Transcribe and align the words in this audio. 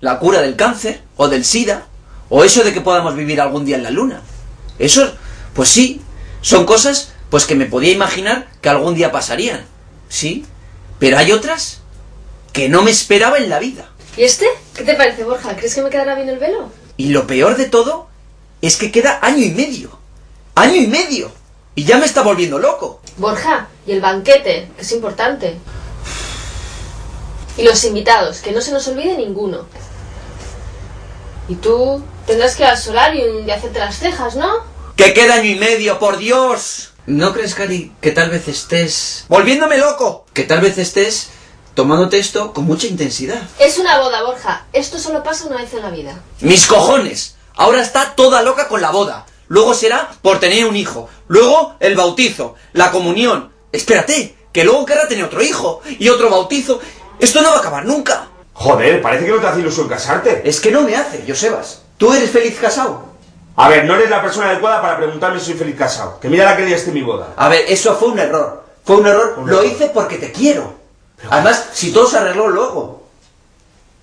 la 0.00 0.18
cura 0.18 0.42
del 0.42 0.56
cáncer, 0.56 1.02
o 1.16 1.28
del 1.28 1.44
SIDA, 1.44 1.86
o 2.28 2.44
eso 2.44 2.64
de 2.64 2.72
que 2.72 2.80
podamos 2.80 3.14
vivir 3.14 3.40
algún 3.40 3.64
día 3.64 3.76
en 3.76 3.82
la 3.82 3.90
luna. 3.90 4.22
Eso, 4.78 5.14
pues 5.54 5.68
sí, 5.68 6.00
son 6.42 6.66
cosas 6.66 7.12
pues 7.30 7.44
que 7.44 7.54
me 7.54 7.66
podía 7.66 7.92
imaginar 7.92 8.48
que 8.60 8.68
algún 8.68 8.94
día 8.94 9.12
pasarían. 9.12 9.64
Sí, 10.08 10.44
pero 10.98 11.18
hay 11.18 11.32
otras 11.32 11.80
que 12.52 12.68
no 12.68 12.82
me 12.82 12.90
esperaba 12.90 13.38
en 13.38 13.50
la 13.50 13.58
vida. 13.58 13.88
¿Y 14.16 14.22
este? 14.22 14.46
¿Qué 14.74 14.84
te 14.84 14.94
parece, 14.94 15.24
Borja? 15.24 15.56
¿Crees 15.56 15.74
que 15.74 15.82
me 15.82 15.90
quedará 15.90 16.14
bien 16.14 16.28
el 16.28 16.38
velo? 16.38 16.70
Y 16.96 17.08
lo 17.08 17.26
peor 17.26 17.56
de 17.56 17.66
todo 17.66 18.08
es 18.62 18.76
que 18.76 18.90
queda 18.90 19.18
año 19.22 19.42
y 19.42 19.50
medio. 19.50 19.98
Año 20.54 20.76
y 20.76 20.86
medio. 20.86 21.30
Y 21.74 21.84
ya 21.84 21.98
me 21.98 22.06
está 22.06 22.22
volviendo 22.22 22.58
loco. 22.58 23.02
Borja, 23.18 23.68
y 23.86 23.92
el 23.92 24.00
banquete, 24.00 24.70
que 24.74 24.82
es 24.82 24.92
importante. 24.92 25.58
Y 27.56 27.62
los 27.62 27.84
invitados, 27.84 28.40
que 28.40 28.52
no 28.52 28.60
se 28.60 28.72
nos 28.72 28.86
olvide 28.88 29.16
ninguno. 29.16 29.66
Y 31.48 31.54
tú 31.56 32.02
tendrás 32.26 32.56
que 32.56 32.64
ir 32.64 32.68
al 32.68 32.78
solarium 32.78 33.46
y 33.46 33.50
hacerte 33.50 33.78
las 33.78 33.98
cejas, 33.98 34.36
¿no? 34.36 34.48
¡Que 34.96 35.14
queda 35.14 35.34
año 35.34 35.50
y 35.50 35.56
medio, 35.56 35.98
por 35.98 36.18
Dios! 36.18 36.92
¿No 37.06 37.32
crees, 37.32 37.54
Cari, 37.54 37.92
que 38.00 38.10
tal 38.10 38.30
vez 38.30 38.48
estés... 38.48 39.24
¡Volviéndome 39.28 39.78
loco! 39.78 40.26
Que 40.32 40.42
tal 40.42 40.60
vez 40.60 40.76
estés 40.78 41.30
tomándote 41.74 42.18
esto 42.18 42.52
con 42.52 42.64
mucha 42.64 42.86
intensidad. 42.86 43.42
Es 43.58 43.78
una 43.78 43.98
boda, 44.00 44.24
Borja. 44.24 44.66
Esto 44.72 44.98
solo 44.98 45.22
pasa 45.22 45.46
una 45.46 45.58
vez 45.58 45.72
en 45.74 45.82
la 45.82 45.90
vida. 45.90 46.20
¡Mis 46.40 46.66
cojones! 46.66 47.36
Ahora 47.54 47.82
está 47.82 48.14
toda 48.16 48.42
loca 48.42 48.66
con 48.66 48.80
la 48.80 48.90
boda. 48.90 49.26
Luego 49.48 49.74
será 49.74 50.10
por 50.22 50.40
tener 50.40 50.64
un 50.66 50.74
hijo. 50.74 51.08
Luego 51.28 51.76
el 51.78 51.94
bautizo, 51.94 52.54
la 52.72 52.90
comunión. 52.90 53.52
Espérate, 53.72 54.34
que 54.52 54.64
luego 54.64 54.86
querrá 54.86 55.06
tener 55.06 55.24
otro 55.24 55.42
hijo 55.42 55.82
y 55.98 56.08
otro 56.08 56.30
bautizo. 56.30 56.80
Esto 57.18 57.42
no 57.42 57.50
va 57.50 57.56
a 57.56 57.60
acabar 57.60 57.84
nunca. 57.84 58.28
Joder, 58.52 59.02
parece 59.02 59.26
que 59.26 59.32
no 59.32 59.38
te 59.38 59.46
hace 59.46 59.60
ilusión 59.60 59.88
casarte. 59.88 60.42
Es 60.44 60.60
que 60.60 60.70
no 60.70 60.82
me 60.82 60.96
hace, 60.96 61.24
Josebas. 61.26 61.82
¿Tú 61.98 62.12
eres 62.12 62.30
feliz 62.30 62.58
casado? 62.58 63.04
A 63.56 63.68
ver, 63.68 63.84
no 63.84 63.94
eres 63.94 64.10
la 64.10 64.22
persona 64.22 64.50
adecuada 64.50 64.82
para 64.82 64.96
preguntarme 64.98 65.38
si 65.40 65.46
soy 65.46 65.54
feliz 65.54 65.76
casado. 65.76 66.20
Que 66.20 66.28
mira 66.28 66.44
la 66.44 66.56
que 66.56 66.64
liaste 66.66 66.88
en 66.88 66.94
mi 66.94 67.02
boda. 67.02 67.28
A 67.36 67.48
ver, 67.48 67.64
eso 67.68 67.94
fue 67.96 68.08
un 68.08 68.18
error. 68.18 68.64
Fue 68.84 68.96
un 68.96 69.06
error. 69.06 69.34
Un 69.38 69.48
Lo 69.50 69.60
error. 69.60 69.72
hice 69.72 69.90
porque 69.92 70.16
te 70.16 70.30
quiero. 70.32 70.74
Además, 71.30 71.68
si 71.72 71.92
todo 71.92 72.06
se 72.06 72.18
arregló 72.18 72.48
luego. 72.48 73.02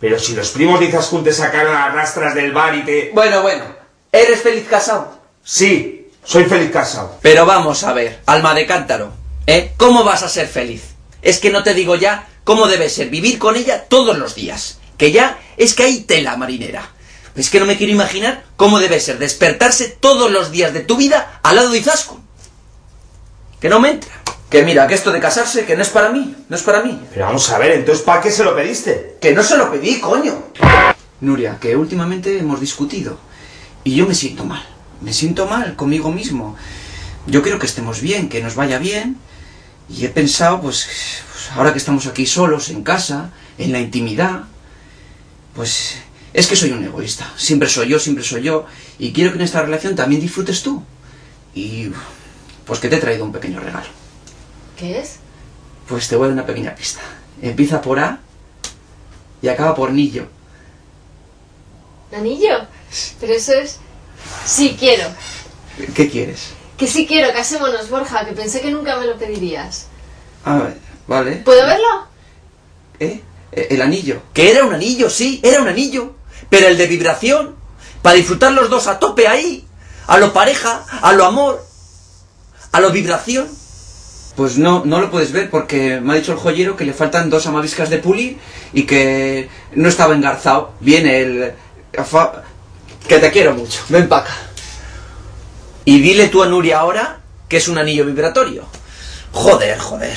Pero 0.00 0.18
si 0.18 0.34
los 0.34 0.48
primos 0.50 0.80
de 0.80 0.86
Izaskun 0.86 1.24
te 1.24 1.32
sacaron 1.32 1.74
a 1.76 1.88
rastras 1.90 2.34
del 2.34 2.52
bar 2.52 2.74
y 2.74 2.84
te... 2.84 3.10
Bueno, 3.14 3.42
bueno. 3.42 3.64
¿Eres 4.10 4.40
feliz 4.42 4.66
casado? 4.68 5.08
Sí, 5.42 6.10
soy 6.24 6.44
feliz 6.44 6.70
casado. 6.70 7.16
Pero 7.22 7.46
vamos 7.46 7.84
a 7.84 7.92
ver, 7.92 8.20
alma 8.26 8.54
de 8.54 8.66
cántaro, 8.66 9.12
¿eh? 9.46 9.72
¿Cómo 9.76 10.04
vas 10.04 10.22
a 10.22 10.28
ser 10.28 10.46
feliz? 10.48 10.94
Es 11.22 11.38
que 11.38 11.50
no 11.50 11.62
te 11.62 11.74
digo 11.74 11.94
ya 11.96 12.26
cómo 12.44 12.68
debe 12.68 12.88
ser 12.88 13.08
vivir 13.10 13.38
con 13.38 13.56
ella 13.56 13.84
todos 13.84 14.16
los 14.16 14.34
días. 14.34 14.78
Que 14.96 15.10
ya 15.10 15.38
es 15.56 15.74
que 15.74 15.82
hay 15.82 16.00
tela 16.02 16.36
marinera. 16.36 16.90
Es 17.34 17.50
que 17.50 17.58
no 17.58 17.66
me 17.66 17.76
quiero 17.76 17.92
imaginar 17.92 18.44
cómo 18.56 18.78
debe 18.78 19.00
ser 19.00 19.18
despertarse 19.18 19.88
todos 19.88 20.30
los 20.30 20.52
días 20.52 20.72
de 20.72 20.80
tu 20.80 20.96
vida 20.96 21.40
al 21.42 21.56
lado 21.56 21.70
de 21.70 21.78
Izaskun. 21.78 22.22
Que 23.60 23.68
no 23.68 23.80
me 23.80 23.90
entra. 23.90 24.12
Que 24.48 24.62
mira, 24.62 24.86
que 24.86 24.94
esto 24.94 25.10
de 25.10 25.18
casarse, 25.18 25.64
que 25.64 25.74
no 25.74 25.82
es 25.82 25.88
para 25.88 26.10
mí, 26.10 26.36
no 26.48 26.54
es 26.54 26.62
para 26.62 26.80
mí. 26.82 27.00
Pero 27.12 27.26
vamos 27.26 27.50
a 27.50 27.58
ver, 27.58 27.72
entonces 27.72 28.04
¿para 28.04 28.20
qué 28.20 28.30
se 28.30 28.44
lo 28.44 28.54
pediste? 28.54 29.16
Que 29.20 29.32
no 29.32 29.42
se 29.42 29.56
lo 29.56 29.68
pedí, 29.72 29.98
coño. 29.98 30.44
Nuria, 31.20 31.58
que 31.60 31.74
últimamente 31.74 32.38
hemos 32.38 32.60
discutido. 32.60 33.18
Y 33.82 33.96
yo 33.96 34.06
me 34.06 34.14
siento 34.14 34.44
mal. 34.44 34.64
Me 35.00 35.12
siento 35.12 35.46
mal 35.46 35.74
conmigo 35.74 36.12
mismo. 36.12 36.56
Yo 37.26 37.42
quiero 37.42 37.58
que 37.58 37.66
estemos 37.66 38.00
bien, 38.00 38.28
que 38.28 38.42
nos 38.42 38.54
vaya 38.54 38.78
bien. 38.78 39.16
Y 39.88 40.04
he 40.04 40.08
pensado, 40.08 40.60
pues, 40.60 40.86
pues, 41.32 41.50
ahora 41.52 41.72
que 41.72 41.78
estamos 41.78 42.06
aquí 42.06 42.26
solos, 42.26 42.70
en 42.70 42.82
casa, 42.82 43.30
en 43.58 43.72
la 43.72 43.80
intimidad, 43.80 44.44
pues 45.54 45.96
es 46.32 46.46
que 46.46 46.56
soy 46.56 46.72
un 46.72 46.84
egoísta. 46.84 47.32
Siempre 47.36 47.68
soy 47.68 47.88
yo, 47.88 47.98
siempre 47.98 48.24
soy 48.24 48.42
yo. 48.42 48.66
Y 48.98 49.12
quiero 49.12 49.30
que 49.30 49.38
en 49.38 49.44
esta 49.44 49.62
relación 49.62 49.94
también 49.94 50.20
disfrutes 50.20 50.62
tú. 50.62 50.82
Y 51.54 51.90
pues 52.66 52.80
que 52.80 52.88
te 52.88 52.96
he 52.96 53.00
traído 53.00 53.24
un 53.24 53.32
pequeño 53.32 53.60
regalo. 53.60 53.86
¿Qué 54.76 54.98
es? 54.98 55.16
Pues 55.88 56.08
te 56.08 56.16
voy 56.16 56.24
a 56.24 56.28
dar 56.28 56.34
una 56.34 56.46
pequeña 56.46 56.74
pista. 56.74 57.00
Empieza 57.40 57.80
por 57.80 58.00
A 58.00 58.20
y 59.42 59.48
acaba 59.48 59.74
por 59.74 59.92
Nillo. 59.92 60.26
¿Anillo? 62.12 62.66
Pero 63.20 63.32
eso 63.34 63.52
es... 63.52 63.78
Sí, 64.46 64.76
quiero. 64.78 65.04
¿Qué 65.94 66.08
quieres? 66.08 66.50
Que 66.76 66.86
sí 66.86 67.06
quiero, 67.06 67.32
casémonos, 67.32 67.88
Borja, 67.88 68.26
que 68.26 68.32
pensé 68.32 68.60
que 68.60 68.70
nunca 68.70 68.96
me 68.96 69.06
lo 69.06 69.16
pedirías. 69.16 69.86
A 70.44 70.58
ver, 70.58 70.78
vale. 71.06 71.36
¿Puedo 71.36 71.64
verlo? 71.66 72.06
¿Eh? 72.98 73.20
Eh, 73.52 73.68
El 73.70 73.82
anillo. 73.82 74.20
Que 74.32 74.50
era 74.50 74.64
un 74.64 74.74
anillo, 74.74 75.08
sí, 75.08 75.40
era 75.42 75.62
un 75.62 75.68
anillo. 75.68 76.14
Pero 76.50 76.66
el 76.68 76.76
de 76.76 76.86
vibración. 76.86 77.54
Para 78.02 78.16
disfrutar 78.16 78.52
los 78.52 78.68
dos 78.68 78.86
a 78.86 78.98
tope 78.98 79.28
ahí. 79.28 79.66
A 80.06 80.18
lo 80.18 80.32
pareja, 80.32 80.84
a 81.00 81.12
lo 81.12 81.24
amor, 81.24 81.64
a 82.72 82.80
lo 82.80 82.90
vibración. 82.90 83.48
Pues 84.36 84.58
no, 84.58 84.84
no 84.84 85.00
lo 85.00 85.10
puedes 85.10 85.32
ver 85.32 85.48
porque 85.48 86.00
me 86.00 86.12
ha 86.12 86.16
dicho 86.16 86.32
el 86.32 86.38
joyero 86.38 86.76
que 86.76 86.84
le 86.84 86.92
faltan 86.92 87.30
dos 87.30 87.46
amaviscas 87.46 87.88
de 87.88 87.98
pulir 87.98 88.38
y 88.72 88.82
que 88.82 89.48
no 89.74 89.88
estaba 89.88 90.14
engarzado. 90.14 90.72
Viene 90.80 91.20
el... 91.20 91.54
Que 93.08 93.18
te 93.18 93.30
quiero 93.30 93.54
mucho. 93.54 93.80
Ven 93.88 94.08
para 94.08 94.24
acá. 94.24 94.34
Y 95.84 96.00
dile 96.00 96.28
tú 96.28 96.42
a 96.42 96.46
Nuria 96.46 96.80
ahora 96.80 97.20
que 97.48 97.58
es 97.58 97.68
un 97.68 97.78
anillo 97.78 98.04
vibratorio. 98.06 98.64
Joder, 99.32 99.78
joder. 99.78 100.16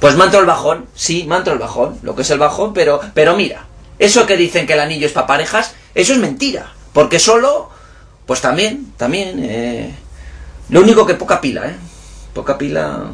Pues 0.00 0.16
mantro 0.16 0.40
el 0.40 0.46
bajón, 0.46 0.86
sí, 0.94 1.24
mantro 1.24 1.52
el 1.52 1.58
bajón, 1.58 1.98
lo 2.02 2.14
que 2.14 2.22
es 2.22 2.30
el 2.30 2.38
bajón, 2.38 2.74
pero, 2.74 3.00
pero 3.14 3.36
mira, 3.36 3.64
eso 3.98 4.26
que 4.26 4.36
dicen 4.36 4.66
que 4.66 4.74
el 4.74 4.80
anillo 4.80 5.06
es 5.06 5.12
para 5.12 5.26
parejas, 5.26 5.74
eso 5.94 6.12
es 6.12 6.18
mentira. 6.18 6.72
Porque 6.92 7.18
solo, 7.18 7.70
pues 8.26 8.40
también, 8.40 8.92
también, 8.96 9.38
eh, 9.42 9.94
lo 10.68 10.80
único 10.80 11.06
que 11.06 11.14
poca 11.14 11.40
pila, 11.40 11.68
¿eh? 11.68 11.76
Poca 12.34 12.58
pila 12.58 13.04